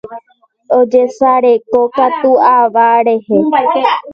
Ojesarekokatu 0.77 2.31
ava 2.57 2.87
rehe. 3.05 3.37